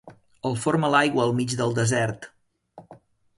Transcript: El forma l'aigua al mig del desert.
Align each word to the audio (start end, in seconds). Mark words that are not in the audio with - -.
El 0.49 0.55
forma 0.61 0.89
l'aigua 0.95 1.23
al 1.25 1.33
mig 1.41 1.53
del 1.59 1.77
desert. 1.81 2.27